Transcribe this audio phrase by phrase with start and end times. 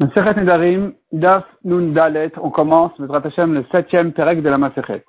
[0.00, 5.04] Nedarim, Daf Nun Dalet, on commence, Mesrat Hashem, le septième Perek de la Masechet.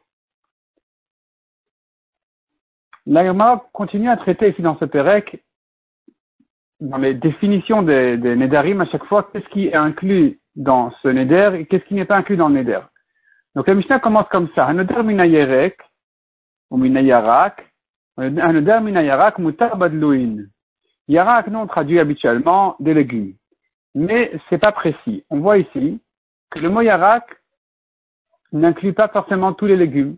[3.06, 5.44] La continue à traiter ici dans ce Perek,
[6.82, 11.08] dans les définitions des, des Nedarim, à chaque fois, qu'est-ce qui est inclus dans ce
[11.08, 12.82] Neder et qu'est-ce qui n'est pas inclus dans le Neder.
[13.56, 14.68] Donc la Mishnah commence comme ça.
[14.68, 15.78] Un Neder Minayerek,
[16.70, 17.66] ou Minayarak,
[18.18, 20.48] un Neder Minayarak, Mutar Badlouin.
[21.08, 23.36] Yarak, non, traduit habituellement des légumes
[23.96, 25.26] mais c'est pas précis.
[25.30, 26.00] On voit ici
[26.50, 27.26] que le mot yarak
[28.52, 30.18] n'inclut pas forcément tous les légumes.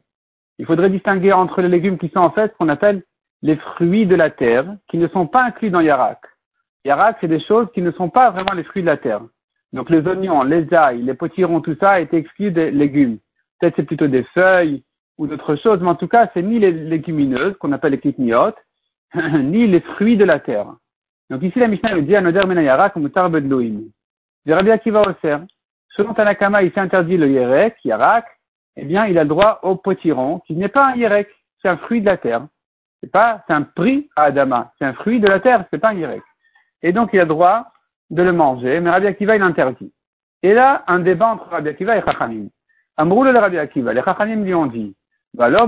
[0.59, 3.03] Il faudrait distinguer entre les légumes qui sont en fait ce qu'on appelle
[3.41, 6.19] les fruits de la terre, qui ne sont pas inclus dans yarak.
[6.85, 9.21] Yarak, c'est des choses qui ne sont pas vraiment les fruits de la terre.
[9.73, 13.17] Donc les oignons, les ails, les potirons, tout ça a été exclu des légumes.
[13.59, 14.83] Peut-être c'est plutôt des feuilles
[15.17, 18.57] ou d'autres choses, mais en tout cas, c'est ni les légumineuses, qu'on appelle les kitniotes,
[19.15, 20.73] ni les fruits de la terre.
[21.33, 23.85] Donc ici, la Mishnah nous dit Anoder Menayarak Mutar Bedlouim.
[24.45, 25.37] De Rabbi Akiva Oser.
[25.95, 28.25] Selon Tanakama, il s'interdit le Yerek, Yarak,
[28.75, 31.27] eh bien, il a le droit au potiron, qui n'est pas un Yerek,
[31.59, 32.45] c'est un fruit de la terre.
[33.01, 34.73] C'est pas, c'est un prix à Adama.
[34.77, 36.21] C'est un fruit de la terre, c'est pas un Yerek.
[36.83, 37.65] Et donc, il a le droit
[38.11, 39.91] de le manger, mais Rabbi Akiva, il l'interdit.
[40.43, 42.49] Et là, un débat entre Rabbi Akiva et Chachamim.
[42.97, 44.95] Amroule de Rabbi Akiva, les Chachamim lui ont dit,
[45.39, 45.67] alors,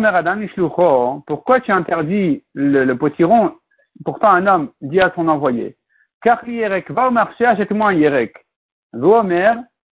[1.26, 3.56] pourquoi tu interdis le, le potiron
[4.04, 5.78] pourtant un homme dit à son envoyé,
[6.22, 6.44] car
[6.90, 8.46] va au marché, achète-moi un Yerek.
[8.94, 9.54] Vomer,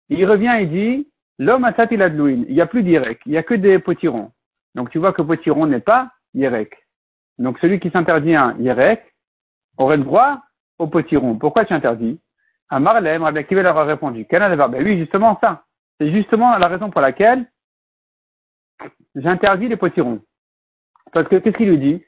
[0.08, 3.42] il revient et dit, l'homme a il Il n'y a plus d'Yerek, il n'y a
[3.42, 4.32] que des potirons.
[4.74, 6.76] Donc tu vois que potiron n'est pas Yerek.
[7.38, 9.02] Donc celui qui s'interdit un Yerek
[9.78, 10.42] aurait le droit
[10.78, 11.36] au potiron.
[11.36, 12.20] Pourquoi tu interdis?
[12.68, 15.64] Amarlem, Rabbi Akiva leur a répondu, ben oui, justement ça.
[15.98, 17.44] C'est justement la raison pour laquelle
[19.16, 20.20] j'interdis les potirons.
[21.12, 22.04] Parce que qu'est-ce qu'il lui dit?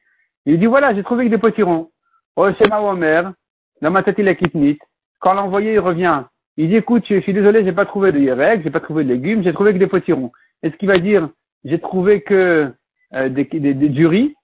[0.47, 1.91] Il dit voilà, j'ai trouvé que des potirons.
[2.37, 3.33] Oh, Omer,
[3.81, 4.79] ma tête il est kitnit.
[5.21, 6.25] Quand l'envoyé revient,
[6.57, 9.09] il dit écoute, je, suis désolé, j'ai pas trouvé de yerek, j'ai pas trouvé de
[9.09, 10.33] légumes, j'ai trouvé que des potirons.
[10.63, 11.29] Est-ce qu'il va dire
[11.65, 12.73] j'ai trouvé que
[13.15, 14.35] euh, des, des, du riz?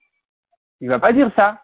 [0.80, 1.60] Il va pas dire ça.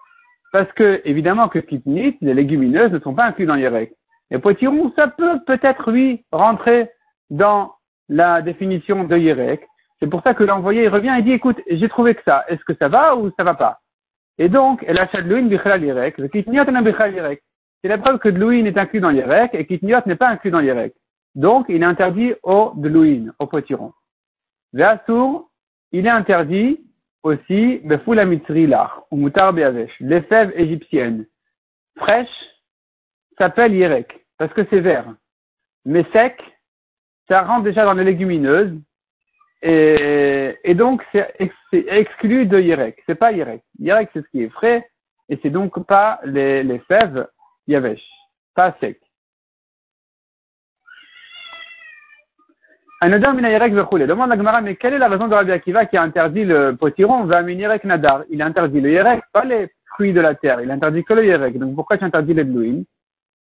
[0.53, 3.93] Parce que, évidemment, que kitnit, les légumineuses ne sont pas inclus dans yerek.
[4.31, 6.91] Les potirons, ça peut peut-être, oui, rentrer
[7.31, 7.75] dans
[8.09, 9.67] la définition de yerek.
[10.01, 12.45] C'est pour ça que l'envoyé revient et dit écoute, j'ai trouvé que ça.
[12.49, 13.81] Est-ce que ça va ou ça va pas?
[14.39, 17.43] Et donc, elle achète l'ouïn bichlal yirek, le kitniot n'a bichlal yirek.
[17.83, 20.51] C'est la preuve que de l'ouïn est inclus dans yirek et kitniot n'est pas inclus
[20.51, 20.95] dans yirek.
[21.35, 23.93] Donc, il est interdit au de l'ouïn, au potiron.
[24.73, 25.49] Ve'asur,
[25.93, 26.81] il est interdit
[27.23, 31.27] aussi, befoula lach, ou mutar beavesh, les fèves égyptiennes,
[31.97, 32.29] fraîches,
[33.39, 35.15] s'appellent yirek, parce que c'est vert.
[35.85, 36.43] Mais sec,
[37.29, 38.75] ça rentre déjà dans les légumineuses,
[39.67, 41.35] et, donc, c'est
[41.73, 43.03] exclu de Yerek.
[43.07, 43.63] C'est pas Yerek.
[43.79, 44.89] Yerek, c'est ce qui est frais,
[45.29, 47.27] et c'est donc pas les, fèves
[47.67, 48.05] Yavesh.
[48.55, 49.01] Pas sec.
[53.01, 54.07] Anodar mina Yerek vechoule.
[54.07, 56.77] Demande la Gemara, mais quelle est la raison de Rabbi Akiva qui a interdit le
[56.77, 58.25] potiron va Yerek Nadar?
[58.31, 60.61] Il a interdit le Yerek, pas les fruits de la terre.
[60.61, 61.59] Il a interdit que le Yerek.
[61.59, 62.83] Donc pourquoi tu interdis les blouins?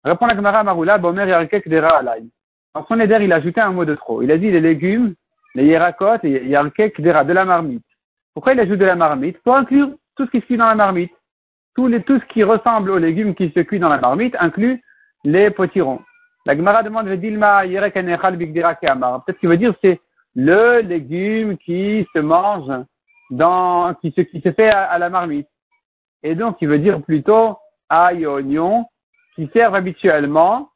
[0.04, 2.24] Répond la Gemara Maroula, Bomer Yerekek Dera Alay.
[2.76, 4.22] Dans son éder, il a ajouté un mot de trop.
[4.22, 5.16] Il a dit les légumes
[5.56, 7.86] les Yerakot et Yarkek Dera, de la marmite.
[8.34, 9.38] Pourquoi il ajoute de la marmite?
[9.40, 11.12] Pour inclure tout ce qui se cuit dans la marmite.
[11.76, 14.82] Tout, ce qui ressemble aux légumes qui se cuit dans la marmite inclut
[15.24, 16.02] les potirons.
[16.46, 20.02] La Gemara demande Dilma Yerek Peut-être qu'il veut dire c'est
[20.36, 22.72] le légume qui se mange
[23.30, 25.48] dans, qui se, qui se fait à, la marmite.
[26.24, 27.58] Et donc, il veut dire plutôt
[27.90, 28.86] ail et oignon
[29.36, 30.70] qui servent habituellement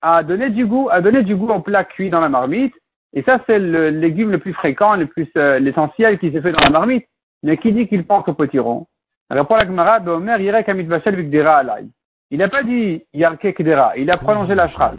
[0.00, 2.74] à donner du goût, à donner du goût au plat cuit dans la marmite
[3.16, 6.52] et ça, c'est le légume le plus fréquent, le plus euh, l'essentiel qui s'est fait
[6.52, 7.06] dans la marmite.
[7.42, 8.86] Mais qui dit qu'il pense au potiron?
[9.30, 11.86] Alors pour la Gemara, Omer Yerek Vashel Dera Alay.
[12.30, 14.98] Il n'a pas dit Yarke Dera, il a prolongé la phrase.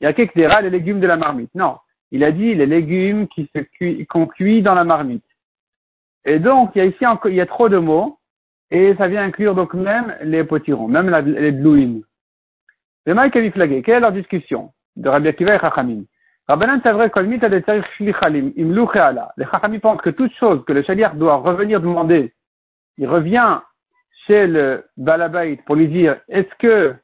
[0.00, 1.54] Yarke Dera, les légumes de la marmite.
[1.54, 1.76] Non,
[2.10, 5.24] il a dit les légumes qui se qu'on cuit dans la marmite.
[6.24, 8.18] Et donc, il y a ici il y a trop de mots,
[8.70, 12.02] et ça vient inclure donc même les potirons, même la, les blouines.
[13.04, 14.72] Les Mike Quelle est leur discussion?
[14.96, 16.04] De Rabbi Akiva et Chachamim
[16.48, 17.10] Rabbanan, c'est vrai,
[19.36, 22.32] Les Chachami pensent que toute chose que le Shaliach doit revenir demander,
[22.96, 23.60] il revient
[24.26, 26.94] chez le Balabait pour lui dire, est-ce que,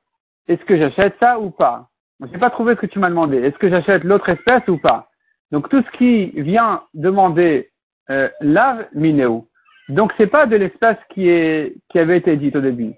[0.49, 1.89] est-ce que j'achète ça ou pas?
[2.21, 3.37] Je n'ai pas trouvé ce que tu m'as demandé.
[3.39, 5.09] Est-ce que j'achète l'autre espèce ou pas?
[5.51, 7.71] Donc tout ce qui vient demander,
[8.11, 9.47] euh, lave minéo.
[9.89, 12.95] Donc c'est pas de l'espèce qui est, qui avait été dite au début.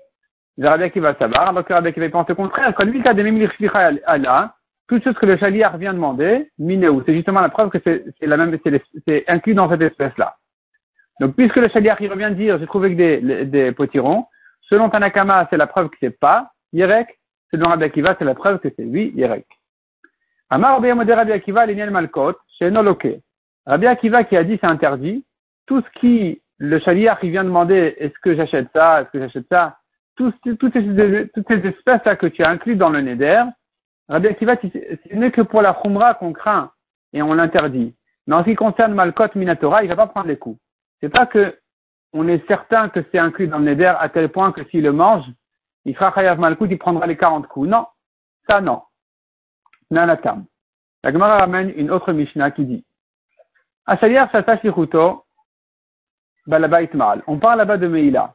[0.59, 3.09] Rabbi qui va savoir, alors que Rabbi qui va penser au contraire, quand lui, il
[3.09, 4.56] a des Allah,
[4.89, 7.03] toute chose que le chaliar vient demander, minéou.
[7.05, 8.57] C'est justement la preuve que c'est la même,
[9.07, 10.37] c'est inclus dans cette espèce-là.
[11.21, 14.27] Donc, puisque le chaliar, il revient dire, j'ai trouvé que des, des potirons,
[14.63, 17.09] selon Tanakama, c'est la preuve que c'est pas Yerek,
[17.51, 19.47] selon Rabbi Akiva, c'est la preuve que c'est oui, Yerek.
[20.51, 23.21] Amar Rabbi Akiva, Malkot, chez Noloke.
[23.67, 25.25] Rabbi Akiva qui a dit c'est interdit,
[25.67, 29.47] tout ce qui, le chaliach, il vient demander est-ce que j'achète ça, est-ce que j'achète
[29.51, 29.79] ça,
[30.17, 30.73] toutes, ces, toutes
[31.49, 33.43] ces espèces-là que tu as inclus dans le Neder,
[34.09, 36.71] Rabbi Akiva, ce n'est que pour la Khumra qu'on craint
[37.13, 37.95] et on l'interdit.
[38.27, 40.61] Mais en ce qui concerne Malkot Minatora, il va pas prendre les coups.
[41.01, 41.59] C'est pas que
[42.13, 44.93] on est certain que c'est inclus dans le Neder à tel point que s'il le
[44.93, 45.27] mange,
[45.85, 47.69] il fera Chayav Malkout, il prendra les 40 coups.
[47.69, 47.87] Non.
[48.49, 48.83] Ça, non.
[49.91, 50.47] Nanatam.
[51.05, 52.85] La Gemara ramène une autre Mishnah qui dit
[53.87, 55.25] Lichuto
[56.47, 57.23] Balabait Mal.
[57.27, 58.35] On parle là-bas de Meila.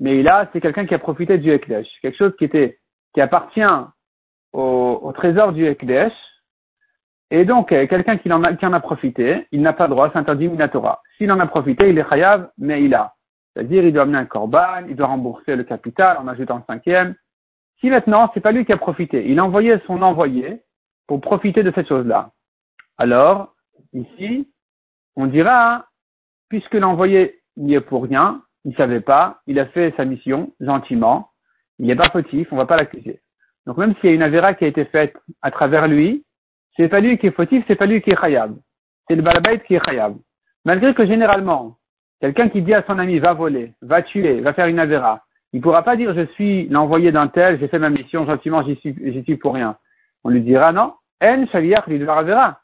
[0.00, 1.88] Meila, c'est quelqu'un qui a profité du Ekdesh.
[2.02, 2.80] Quelque chose qui était,
[3.14, 3.60] qui appartient
[4.52, 6.12] au, trésor du Ekdesh.
[7.30, 10.10] Et donc, euh, quelqu'un qui, en a, qui en a profité, il n'a pas droit,
[10.10, 11.02] c'est interdit Minatora.
[11.16, 13.14] S'il en a profité, il est Chayav Meila.
[13.52, 17.14] C'est-à-dire, il doit amener un corban, il doit rembourser le capital en ajoutant un cinquième.
[17.80, 20.62] Si maintenant, c'est pas lui qui a profité, il a envoyé son envoyé
[21.06, 22.32] pour profiter de cette chose-là.
[22.96, 23.54] Alors,
[23.92, 24.48] ici,
[25.16, 25.86] on dira,
[26.48, 31.30] puisque l'envoyé n'y est pour rien, il savait pas, il a fait sa mission gentiment,
[31.78, 33.20] il n'est pas fautif, on va pas l'accuser.
[33.68, 36.24] Donc même s'il y a une avéra qui a été faite à travers lui,
[36.74, 38.56] c'est pas lui qui est fautif, c'est pas lui qui est khayab.
[39.06, 40.16] C'est le balabait qui est khayab.
[40.64, 41.76] Malgré que généralement,
[42.18, 45.22] quelqu'un qui dit à son ami va voler, va tuer, va faire une avéra,
[45.52, 48.64] il ne pourra pas dire je suis l'envoyé d'un tel, j'ai fait ma mission gentiment,
[48.64, 49.76] j'y suis, pour rien.
[50.24, 52.60] On lui dira non, en shaliach avera.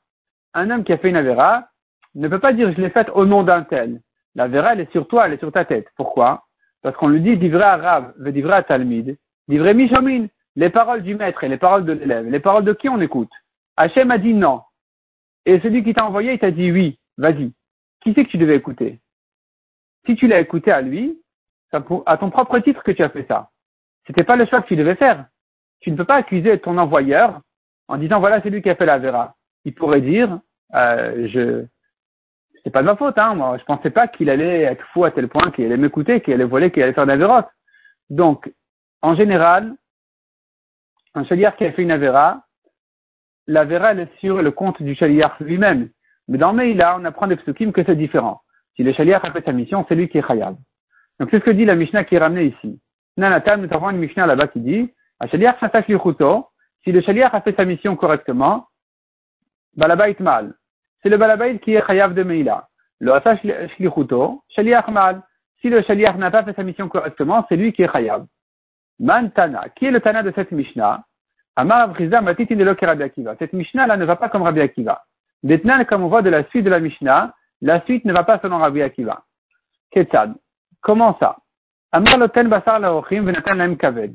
[0.54, 1.68] Un homme qui a fait une avéra
[2.14, 4.00] ne peut pas dire je l'ai faite au nom d'un tel.
[4.36, 5.86] La vera, elle est sur toi, elle est sur ta tête.
[5.98, 6.44] Pourquoi?
[6.82, 9.18] Parce qu'on lui dit divrei arabe, divrei talmid,
[9.48, 12.26] divrei mishomin, les paroles du maître et les paroles de l'élève.
[12.28, 13.32] Les paroles de qui on écoute?
[13.76, 14.62] Hachem a dit non.
[15.46, 17.52] Et celui qui t'a envoyé, il t'a dit oui, vas-y.
[18.00, 19.00] Qui c'est que tu devais écouter?
[20.06, 21.20] Si tu l'as écouté à lui,
[21.72, 23.50] à ton propre titre que tu as fait ça.
[24.06, 25.26] C'était pas le choix que tu devais faire.
[25.80, 27.40] Tu ne peux pas accuser ton envoyeur
[27.88, 29.34] en disant voilà c'est lui qui a fait la vera.
[29.64, 30.38] Il pourrait dire
[30.74, 31.66] euh, je
[32.64, 33.34] c'est pas de ma faute, hein.
[33.34, 36.32] Moi, je pensais pas qu'il allait être fou à tel point qu'il allait m'écouter, qu'il
[36.32, 37.46] allait voler, qu'il allait faire d'Avéroth.
[38.08, 38.50] Donc,
[39.02, 39.74] en général,
[41.14, 42.44] un chaliar qui a fait une Avéra,
[43.46, 45.90] l'Avéra, elle est sur le compte du chaliar lui-même.
[46.28, 48.43] Mais dans Meïla, on apprend des psukim que c'est différent.
[48.76, 50.56] Si le chaliar a fait sa mission, c'est lui qui est chayab.
[51.20, 52.81] Donc, c'est ce que dit la Mishnah qui est ramenée ici.
[53.16, 54.93] Nanatan, nous avons une Mishnah là-bas qui dit,
[55.31, 55.56] chaliar
[56.82, 58.66] si le chaliar a fait sa mission correctement,
[59.76, 60.55] balabait mal
[61.05, 62.66] c'est le balabait qui est chayav de Meila.
[62.99, 65.22] Le Asa Shlichuto, Shaliach Mal.
[65.61, 68.26] Si le Shaliach n'a pas fait sa mission correctement, c'est lui qui est chayav.
[69.00, 69.69] Man Tana.
[69.75, 71.05] Qui est le Tana de cette Mishnah?
[71.56, 73.37] Amar Avriza Matitin de Rabbi Akiva.
[73.38, 75.02] Cette Mishnah-là ne va pas comme Rabbi Akiva.
[75.43, 78.38] Maintenant, comme on voit de la suite de la Mishnah, la suite ne va pas
[78.41, 79.23] selon Rabbi Akiva.
[79.91, 80.35] Ketzad.
[80.81, 81.37] Comment ça?
[81.93, 84.14] Amar Loten Basar Laochim Venatan Laem Kaved.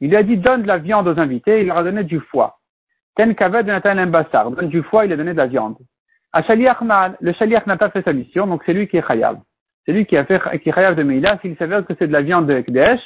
[0.00, 2.58] Il a dit donne de la viande aux invités, il leur a donné du foie.
[3.16, 4.50] Ten Kaved Venatan Laem Basar.
[4.50, 5.76] Donne du foie, il a donné de la viande.
[6.32, 9.40] À le Shaliach n'a pas fait sa mission, donc c'est lui qui est Chayav.
[9.84, 12.12] C'est lui qui a fait, qui est Chayav de Meïla, s'il s'avère que c'est de
[12.12, 13.00] la viande de Ekdesh,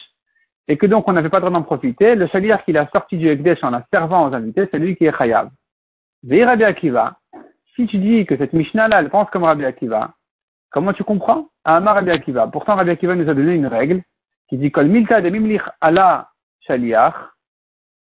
[0.68, 3.16] et que donc on n'avait pas le droit d'en profiter, le Shaliach qui l'a sorti
[3.16, 5.50] du Ekdesh en la servant aux invités, c'est lui qui est Chayav.
[6.22, 7.18] Veille Rabbi Akiva,
[7.74, 10.14] si tu dis que cette Mishnah-là, elle pense comme Rabbi Akiva,
[10.70, 11.48] comment tu comprends?
[11.64, 12.46] Amar Rabbi Akiva.
[12.46, 14.02] Pourtant, Rabbi Akiva nous a donné une règle
[14.48, 16.30] qui dit Kol milta de mimlich ala
[16.60, 17.14] Shaliach,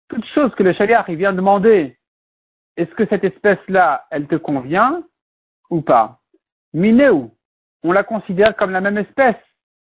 [0.09, 1.97] toute chose que le Shaliach, il vient demander
[2.75, 5.03] est-ce que cette espèce-là, elle te convient
[5.69, 6.19] ou pas?
[6.73, 7.29] Mineu,
[7.83, 9.35] on la considère comme la même espèce,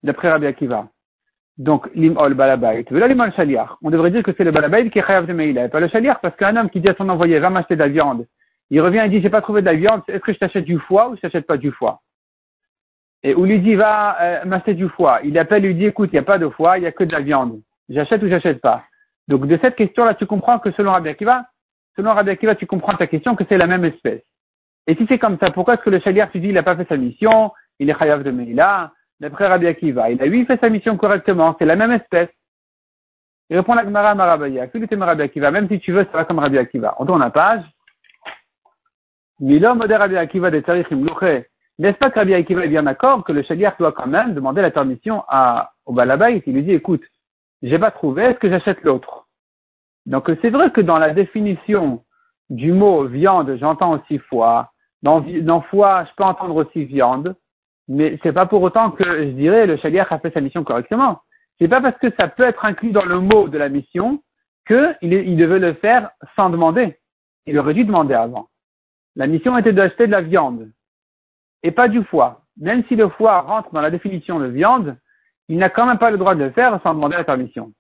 [0.03, 0.89] d'après Rabbi Akiva.
[1.59, 2.85] Donc, limol balabait.
[2.91, 3.71] limol shaliach.
[3.83, 5.89] On devrait dire que c'est le balabait qui est chayav de meila, et pas le
[5.89, 8.27] shaliach, parce qu'un homme qui dit à son envoyé, va m'acheter de la viande,
[8.71, 10.79] il revient et dit, j'ai pas trouvé de la viande, est-ce que je t'achète du
[10.79, 12.01] foie ou je t'achète pas du foie?
[13.23, 15.21] Et où lui dit, va euh, m'acheter du foie.
[15.25, 17.05] Il appelle, lui dit, écoute, il n'y a pas de foie, il n'y a que
[17.05, 17.61] de la viande.
[17.89, 18.85] J'achète ou j'achète pas?
[19.29, 21.47] Donc, de cette question-là, tu comprends que selon Rabbi Akiva,
[21.97, 24.23] selon Rabbi Akiva, tu comprends ta question que c'est la même espèce.
[24.87, 26.77] Et si c'est comme ça, pourquoi est-ce que le chaliar, tu dis, il n'a pas
[26.77, 30.61] fait sa mission, il est chayav de Meila, d'après Rabbi Akiva, il a lui fait
[30.61, 32.29] sa mission correctement, c'est la même espèce.
[33.49, 36.59] Il répond la Gemara Marabaya, Rabbi Akiva, même si tu veux, ça va comme Rabbi
[36.59, 36.97] Akiva.
[36.99, 37.63] On tourne la page.
[39.39, 41.07] Milom de Rabbi Akiva de Tarichim
[41.79, 44.63] N'est-ce pas que Rabbi Akiva est bien d'accord que le chaliar doit quand même demander
[44.63, 47.05] la permission à, au Balabait, il lui dit, écoute,
[47.63, 49.27] j'ai pas trouvé, est-ce que j'achète l'autre?
[50.07, 52.05] Donc c'est vrai que dans la définition
[52.49, 54.73] du mot viande, j'entends aussi foie.
[55.03, 57.37] Dans, dans foie, je peux entendre aussi viande,
[57.89, 61.21] mais c'est pas pour autant que je dirais le chaliach a fait sa mission correctement.
[61.59, 64.23] C'est pas parce que ça peut être inclus dans le mot de la mission
[64.67, 66.99] qu'il il devait le faire sans demander.
[67.47, 68.49] Il aurait dû demander avant.
[69.15, 70.71] La mission était d'acheter de la viande
[71.63, 72.43] et pas du foie.
[72.59, 74.97] Même si le foie rentre dans la définition de viande,
[75.49, 77.73] il n'a quand même pas le droit de le faire sans demander la permission.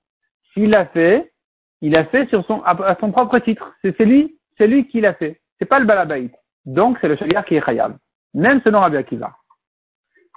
[0.52, 1.32] S'il l'a fait,
[1.80, 3.74] il a fait à son propre titre.
[3.82, 5.40] C'est lui, lui qui l'a fait.
[5.58, 6.30] c'est pas le balabait.
[6.64, 7.96] Donc, c'est le shaliach qui est khayab.
[8.34, 9.34] Même selon Rabbi Akiva.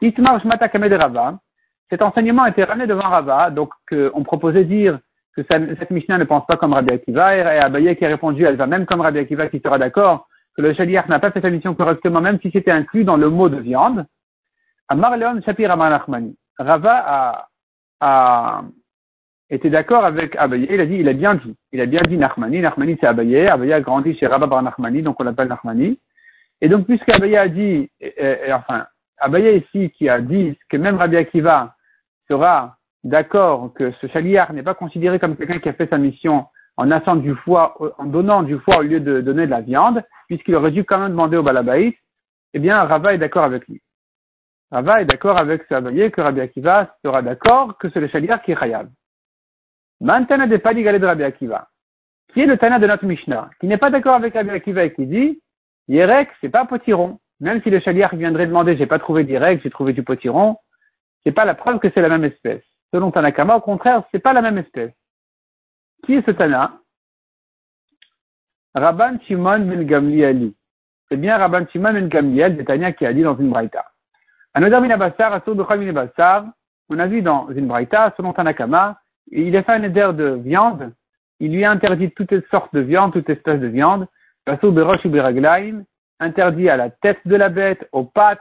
[0.02, 1.40] Itmar Shmata Kamed Rava.
[1.90, 5.00] Cet enseignement a été ramené devant Rava, donc on proposait dire
[5.36, 8.58] que cette Mishnah ne pense pas comme Rabbi Akiva, et Abaye qui a répondu, elle
[8.58, 11.50] va même comme Rabbi Akiva qui sera d'accord que le shaliach n'a pas fait sa
[11.50, 14.06] mission correctement, même si c'était inclus dans le mot de viande.
[14.88, 16.02] Amar Leon Shapir Rava
[16.60, 17.48] a,
[18.02, 18.62] a
[19.50, 22.18] été d'accord avec Abaye, il a dit, il a bien dit, il a bien dit
[22.18, 26.00] Nachmani, Nachmani c'est Abaye, Abaye a grandi chez Rabba Bar Nachmani, donc on l'appelle Nachmani.
[26.62, 28.86] Et donc, puisqu'Abaye a dit, et, enfin,
[29.20, 31.76] Abaye ici qui a dit que même Rabbi Akiva
[32.30, 36.46] sera d'accord que ce chaliar n'est pas considéré comme quelqu'un qui a fait sa mission
[36.78, 40.02] en assant du foie, en donnant du foie au lieu de donner de la viande,
[40.28, 41.96] puisqu'il aurait dû quand même demander au Balabaït,
[42.54, 43.82] eh bien, Rava est d'accord avec lui.
[44.72, 48.52] Rava est d'accord avec Abaye que Rabbi Akiva sera d'accord que c'est le chaliar qui
[48.52, 48.90] est khayab.
[50.00, 51.68] Maintenant, des paligalés de Rabbi Akiva,
[52.34, 54.94] qui est le Tana de notre Mishnah, qui n'est pas d'accord avec Rabbi Akiva et
[54.94, 55.42] qui dit,
[55.90, 57.20] Yerek, c'est pas potiron.
[57.40, 60.58] Même si le chaliar viendrait demander, j'ai pas trouvé d'Yerek, j'ai trouvé du potiron,
[61.24, 62.64] c'est pas la preuve que c'est la même espèce.
[62.94, 64.92] Selon Tanakama, au contraire, c'est pas la même espèce.
[66.06, 66.80] Qui est ce Tana?
[68.76, 70.54] Rabban Shimon Gamlieli.
[71.08, 73.86] C'est bien Rabban Shimon ben Gamliel de Tania qui a dit dans une braïta.
[74.56, 74.70] On a
[77.08, 79.00] vu dans une braïta, selon Tanakama,
[79.32, 80.92] il a fait un éder de viande,
[81.40, 84.08] il lui a interdit toutes sortes de viande, toutes espèces de viande,
[86.20, 88.40] interdit à la tête de la bête, aux pattes,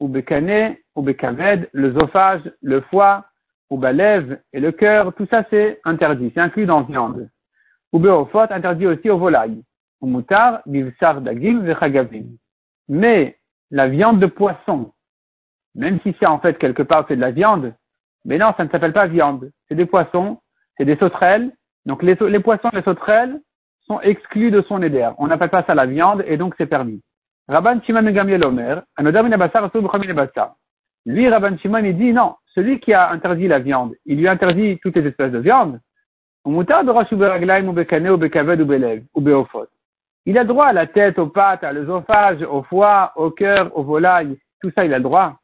[0.00, 3.24] ou bécané, ou bécaved, l'œsophage, le foie,
[3.70, 7.30] ou balève et le cœur, tout ça c'est interdit, c'est inclus dans viande.
[7.92, 9.62] Ou béofot, interdit aussi aux volailles.
[10.00, 11.62] Ou moutar, bivsar dagim.
[12.88, 13.38] Mais
[13.70, 14.92] la viande de poisson,
[15.74, 17.72] même si c'est en fait quelque part c'est de la viande,
[18.24, 19.50] mais non, ça ne s'appelle pas viande.
[19.68, 20.40] C'est des poissons,
[20.76, 21.52] c'est des sauterelles.
[21.86, 23.40] Donc les, les poissons, les sauterelles
[23.86, 25.08] sont exclus de son éder.
[25.18, 27.00] On n'appelle pas ça la viande et donc c'est permis.
[27.48, 28.82] Rabban Shimon Gamliel Omer,
[31.04, 34.78] Lui, Rabban Shimon, il dit non, celui qui a interdit la viande, il lui interdit
[34.82, 35.80] toutes les espèces de viande.
[40.24, 43.82] Il a droit à la tête, aux pattes, à l'œsophage, au foie, au cœur, au
[43.82, 44.38] volaille.
[44.60, 45.38] Tout ça, il a droit.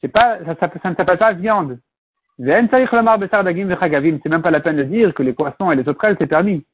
[0.00, 1.78] C'est pas, ça, ça ne s'appelle pas viande.
[2.38, 2.68] C'est même
[4.42, 6.64] pas la peine de dire que les poissons et les sauterelles, c'est permis.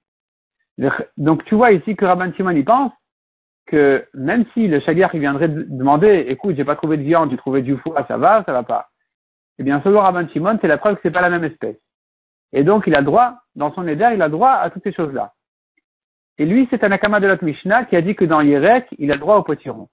[1.17, 2.93] Donc tu vois ici que Rabban Shimon y pense
[3.67, 7.37] que même si le shaliach il viendrait demander, écoute, j'ai pas trouvé de viande, j'ai
[7.37, 8.89] trouvé du foie, ça va, ça va pas.
[9.59, 11.77] Eh bien, selon Rabban Shimon, c'est la preuve que c'est pas la même espèce.
[12.53, 15.33] Et donc, il a droit, dans son éder, il a droit à toutes ces choses-là.
[16.39, 19.11] Et lui, c'est un akama de l'autre Mishnah qui a dit que dans Yerek, il
[19.11, 19.89] a droit au potiron.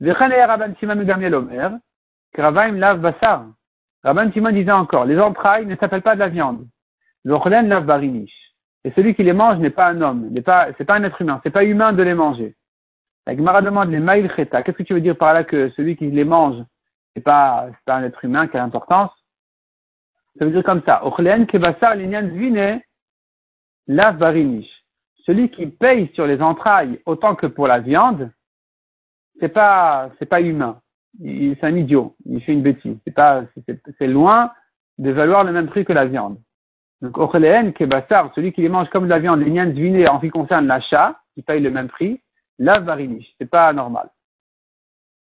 [0.00, 0.96] Rabban Shimon
[2.36, 3.46] lav basar.
[4.02, 6.66] Rabban Shimon disait encore, les entrailles ne s'appellent pas de la viande.
[7.24, 8.45] L'orlen lav barinish.
[8.86, 11.20] Et celui qui les mange n'est pas un homme, n'est pas, c'est pas un être
[11.20, 12.54] humain, c'est pas humain de les manger.
[13.26, 14.62] La Gemara demande les maïl cheta.
[14.62, 16.62] Qu'est-ce que tu veux dire par là que celui qui les mange,
[17.12, 19.10] c'est pas, c'est pas un être humain, quelle importance?
[20.38, 21.04] Ça veut dire comme ça.
[21.04, 22.80] Ochlen kebasar linyan vine
[23.88, 24.70] lav barinish.
[25.24, 28.30] Celui qui paye sur les entrailles autant que pour la viande,
[29.40, 30.80] c'est pas, c'est pas humain.
[31.20, 32.14] C'est un idiot.
[32.24, 32.98] Il fait une bêtise.
[33.04, 33.42] C'est pas,
[33.98, 34.52] c'est loin
[34.98, 36.38] de valoir le même prix que la viande.
[37.02, 39.72] Donc, Ochleen, Kebassar, celui qui les mange comme de la viande, les nians
[40.10, 42.22] en ce qui concerne l'achat, qui paye le même prix,
[42.58, 43.26] la varinish.
[43.38, 44.08] C'est pas normal.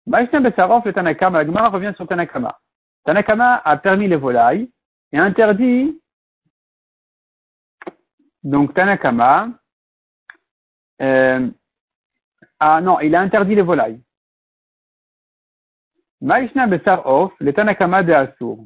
[0.08, 2.58] Maïsna Bessarov, le Tanakama, la revient sur Tanakama.
[3.04, 4.70] Tanakama a permis les volailles
[5.12, 6.00] et interdit,
[8.44, 9.50] donc Tanakama,
[11.02, 11.50] euh,
[12.60, 14.02] ah non, il a interdit les volailles.
[16.22, 18.66] Maïshna Bessarov, le Tanakama de Assour.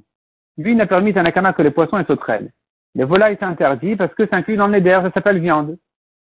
[0.58, 2.52] Lui, il n'a permis Tanakama que les poissons et sauterelles.
[2.96, 5.78] Les volailles c'est interdit parce que c'est inclus dans le ça s'appelle viande.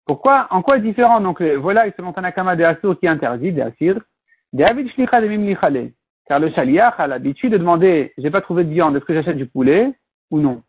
[0.05, 3.51] Pourquoi, en quoi est différent donc les volailles selon Tanakama de Assur qui est interdit,
[3.51, 3.99] de Assir,
[4.53, 5.91] David Shlicha de.
[6.27, 9.37] Car le Shaliach a l'habitude de demander, j'ai pas trouvé de viande, est-ce que j'achète
[9.37, 9.93] du poulet
[10.29, 10.61] ou non?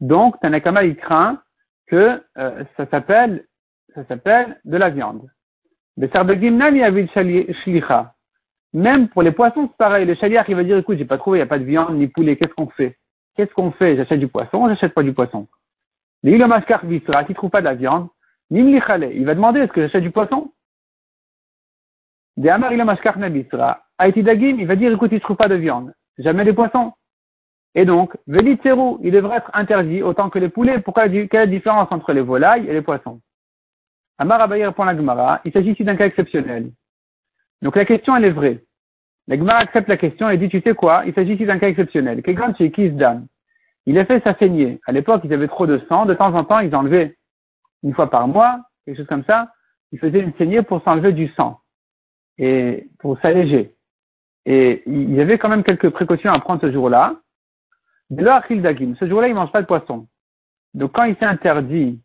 [0.00, 1.40] Donc, Tanakama, il craint
[1.86, 3.44] que euh, ça s'appelle,
[3.94, 5.30] ça s'appelle de la viande.
[8.72, 10.04] Même pour les poissons, c'est pareil.
[10.04, 11.96] Le Shaliach, il va dire, écoute, j'ai pas trouvé, il n'y a pas de viande
[11.96, 12.98] ni poulet, qu'est-ce qu'on fait?
[13.36, 13.96] Qu'est-ce qu'on fait?
[13.96, 15.46] J'achète du poisson, j'achète pas du poisson.
[16.22, 18.08] Mais le mascar qui trouve pas de la viande,
[18.50, 20.52] il va demander est-ce que j'achète du poisson?
[22.36, 26.44] De Amar il nabisra, dagim, il va dire écoute, il trouve pas de viande, jamais
[26.44, 26.92] de poissons.
[27.74, 30.80] Et donc, velit il devrait être interdit autant que les poulets.
[30.80, 33.20] Pourquoi quelle est la différence entre les volailles et les poissons?
[34.18, 36.72] Amar Abaye répond la Gemara, il s'agit ici d'un cas exceptionnel.
[37.60, 38.64] Donc la question elle est vraie.
[39.28, 41.68] La Gemara accepte la question et dit, tu sais quoi, il s'agit ici d'un cas
[41.68, 42.22] exceptionnel.
[42.22, 43.26] Quelqu'un chez Dan,
[43.86, 44.80] il a fait sa saignée.
[44.86, 46.06] À l'époque, ils avaient trop de sang.
[46.06, 47.16] De temps en temps, ils enlevaient
[47.82, 49.52] une fois par mois, quelque chose comme ça,
[49.92, 51.60] il faisait une saignée pour s'enlever du sang
[52.38, 53.74] et pour s'alléger.
[54.44, 57.16] Et il y avait quand même quelques précautions à prendre ce jour-là.
[58.10, 58.24] De
[58.60, 58.94] dagim.
[59.00, 60.06] Ce jour-là, il ne mange pas de poisson.
[60.74, 62.00] Donc quand il s'est interdit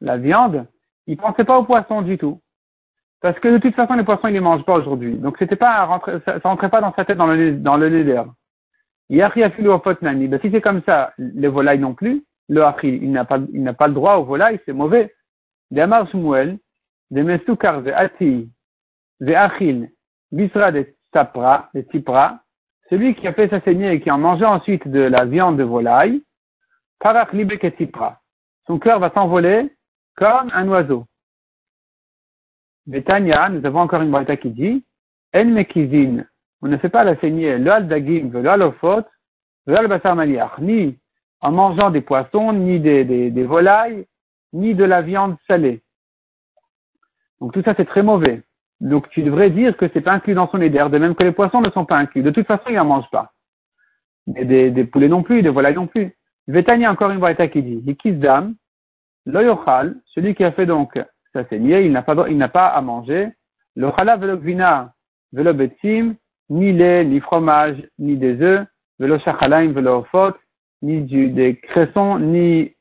[0.00, 0.66] la viande,
[1.06, 2.40] il pensait pas au poisson du tout.
[3.24, 5.16] Parce que de toute façon, les poissons, il les mange pas aujourd'hui.
[5.16, 8.22] Donc c'était pas ça, ça, rentrait pas dans sa tête dans le, dans le neder.
[9.08, 9.30] Ben,
[10.42, 13.72] si c'est comme ça, les volailles non plus, le achil, il n'a pas, il n'a
[13.72, 15.10] pas le droit aux volailles, c'est mauvais.
[15.70, 16.58] D'Amar Shmuel,
[17.12, 18.50] de Mesukar, de Ati,
[19.20, 19.90] de Achil,
[20.30, 21.84] Bisra de de
[22.90, 25.64] celui qui a fait sa saignée et qui en mangeait ensuite de la viande de
[25.64, 26.22] volaille,
[26.98, 28.20] Parach Libek et Tipra.
[28.66, 29.74] Son cœur va s'envoler
[30.14, 31.06] comme un oiseau.
[32.86, 34.84] Betania, nous avons encore une braïta qui dit,
[35.34, 36.24] En Mekizin,
[36.62, 39.04] on ne fait pas la saignée, le al dagim, le al ofot,
[39.66, 40.16] le basar
[40.60, 40.98] ni
[41.40, 44.06] en mangeant des poissons, ni des, des, des, volailles,
[44.52, 45.82] ni de la viande salée.
[47.40, 48.42] Donc tout ça c'est très mauvais.
[48.80, 51.32] Donc tu devrais dire que c'est pas inclus dans son éder, de même que les
[51.32, 52.22] poissons ne sont pas inclus.
[52.22, 53.32] De toute façon, il n'en mange pas.
[54.36, 56.16] Et des, des, poulets non plus, des volailles non plus.
[56.48, 58.54] Vetania encore une braïta qui dit, Hikisdam,
[59.26, 60.98] l'oyochal, celui qui a fait donc
[61.34, 63.28] sa saignée, il n'a pas, il n'a pas à manger,
[63.76, 64.94] le chala velo gvina,
[65.32, 66.14] velo betim,
[66.48, 68.66] ni lait, ni fromage, ni des œufs,
[68.98, 70.34] velo shachalaim, velo fot,
[70.80, 72.74] ni du, des cressons, ni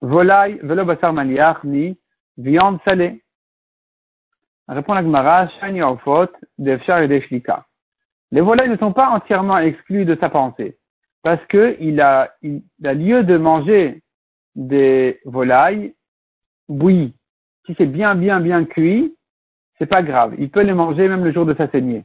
[0.00, 1.98] volaille, velo basar maniach, ni
[2.38, 3.22] viande salée.
[4.68, 7.66] Répond la Gemara, shani ofot, defshar et deshlika.
[8.30, 10.78] Les volailles ne sont pas entièrement exclues de sa pensée,
[11.22, 14.02] parce que il a, il a lieu de manger
[14.54, 15.94] des volailles
[16.68, 17.14] bouillies.
[17.66, 19.14] Si c'est bien, bien, bien cuit,
[19.78, 20.34] c'est pas grave.
[20.38, 22.04] Il peut les manger même le jour de sa saignée.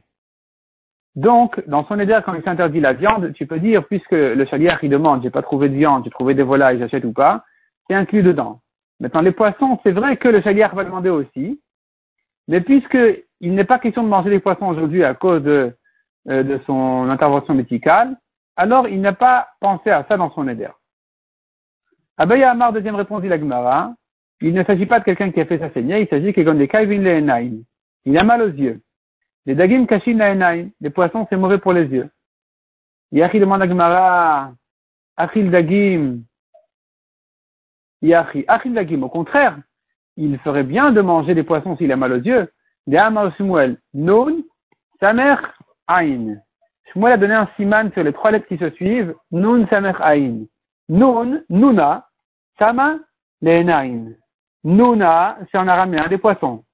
[1.14, 4.82] Donc, dans son éder, quand il s'interdit la viande, tu peux dire, puisque le chaliar,
[4.82, 7.44] il demande, j'ai pas trouvé de viande, j'ai trouvé des volailles, j'achète ou pas,
[7.86, 8.60] c'est inclus dedans.
[8.98, 11.60] Maintenant, les poissons, c'est vrai que le chaliar va demander aussi,
[12.48, 12.98] mais puisque
[13.40, 15.76] il n'est pas question de manger des poissons aujourd'hui à cause de,
[16.28, 18.16] euh, de son intervention médicale,
[18.56, 20.68] alors il n'a pas pensé à ça dans son éder.
[22.16, 23.32] Abaya Amar, deuxième réponse, il
[24.42, 26.68] il ne s'agit pas de quelqu'un qui a fait sa saignée, il s'agit de des
[26.68, 27.62] kaivin
[28.04, 28.80] Il a mal aux yeux.
[29.46, 30.70] Les dagim kashin naenaim.
[30.80, 32.10] Les poissons, c'est mauvais pour les yeux.
[33.12, 34.52] Yachi demande à Gemara,
[35.16, 36.22] achil dagim.
[38.00, 39.02] Yachi, achil dagim.
[39.02, 39.58] Au contraire,
[40.16, 42.50] il ferait bien de manger des poissons s'il a mal aux yeux.
[42.88, 44.42] De Amar Shmuel, nun,
[44.98, 45.36] samer,
[45.86, 46.36] ain.
[46.92, 49.14] Shmuel a donné un siman sur les trois lettres qui se suivent.
[49.30, 50.46] Nun, samer, ain.
[50.88, 52.08] Nun, nuna,
[52.58, 52.98] sama,
[53.40, 54.14] le'enaim.
[54.64, 56.64] Nuna, c'est en araméen des poissons.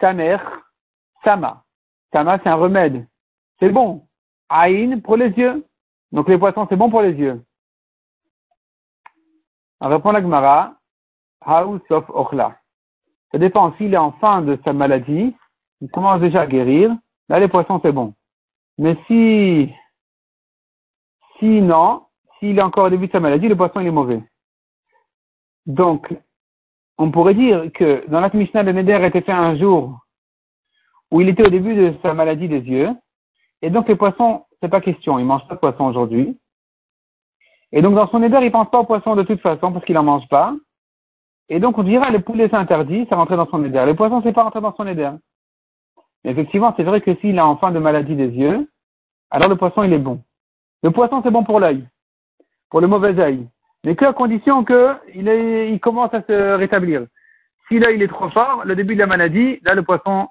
[0.00, 0.38] Samer,
[1.22, 1.64] sama.
[2.10, 3.06] Tama, c'est un remède.
[3.58, 4.06] C'est bon.
[4.48, 5.64] Aïn pour les yeux.
[6.12, 7.44] Donc les poissons, c'est bon pour les yeux.
[9.80, 10.74] On répond la Gemara.
[11.44, 12.58] Haou sauf ochla.
[13.30, 13.72] Ça dépend.
[13.76, 15.36] S'il est en fin de sa maladie,
[15.80, 16.96] il commence déjà à guérir.
[17.28, 18.14] Là, les poissons, c'est bon.
[18.78, 19.72] Mais si,
[21.38, 22.06] si non,
[22.38, 24.22] s'il est encore au début de sa maladie, le poisson, il est mauvais.
[25.66, 26.14] Donc,
[26.98, 30.00] on pourrait dire que dans la Mishnah, le Neder été fait un jour
[31.10, 32.90] où il était au début de sa maladie des yeux.
[33.62, 36.38] Et donc les poissons, c'est pas question, il mange pas de poisson aujourd'hui.
[37.72, 39.98] Et donc dans son éder, il pense pas au poisson de toute façon parce qu'il
[39.98, 40.54] en mange pas.
[41.48, 43.82] Et donc on dira les poulets c'est interdit, ça rentrait dans son éder.
[43.86, 45.10] Les poissons c'est pas rentré dans son éder.
[46.24, 48.68] Mais effectivement, c'est vrai que s'il a en fin de maladie des yeux,
[49.30, 50.22] alors le poisson il est bon.
[50.82, 51.86] Le poisson c'est bon pour l'œil,
[52.70, 53.48] pour le mauvais œil,
[53.86, 57.06] mais que à condition que il, est, il commence à se rétablir.
[57.68, 60.28] Si l'œil est trop fort, le début de la maladie, là le poisson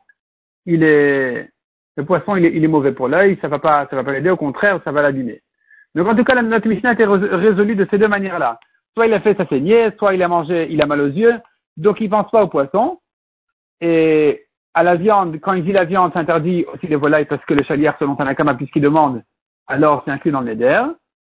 [0.65, 1.49] il est,
[1.97, 4.29] le poisson, il est, il mauvais pour l'œil, ça va pas, ça va pas l'aider,
[4.29, 5.41] au contraire, ça va l'abîmer.
[5.93, 8.59] Donc, en tout cas, notre Mishnah a été résolue de ces deux manières-là.
[8.93, 11.35] Soit il a fait sa saignée, soit il a mangé, il a mal aux yeux,
[11.77, 12.99] donc il pense pas au poisson.
[13.81, 17.53] Et à la viande, quand il dit la viande, s'interdit aussi les volailles parce que
[17.53, 19.23] le chalière, selon Tanakama, puisqu'il demande,
[19.67, 20.83] alors c'est inclus dans le neder.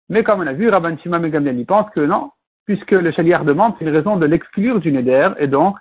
[0.09, 2.31] Mais comme on a vu, Rabban Shimon Megamden, il pense que non,
[2.65, 5.77] puisque le chalière demande, c'est une raison de l'exclure du neder, et donc,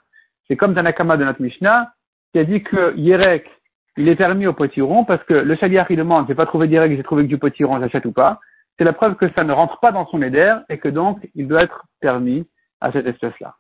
[0.46, 1.92] c'est comme Tanakama de notre Mishnah,
[2.32, 3.48] qui a dit que Yerek,
[3.96, 6.96] il est permis au potiron parce que le chaliar, il demande, j'ai pas trouvé Yerek,
[6.96, 8.40] j'ai trouvé que du potiron, j'achète ou pas.
[8.78, 11.48] C'est la preuve que ça ne rentre pas dans son éder et que donc il
[11.48, 12.46] doit être permis
[12.80, 13.56] à cette espèce-là.